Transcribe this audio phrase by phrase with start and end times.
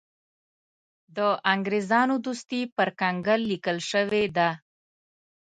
[1.15, 1.17] د
[1.53, 4.49] انګرېزانو دوستي پر کنګل لیکل شوې ده.